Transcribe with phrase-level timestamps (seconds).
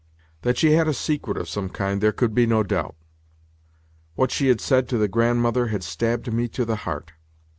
[0.41, 2.95] That she had a secret of some kind there could be no doubt.
[4.15, 7.11] What she had said to the Grandmother had stabbed me to the heart.